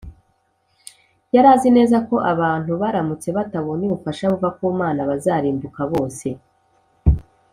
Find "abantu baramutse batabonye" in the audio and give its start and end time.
2.31-3.83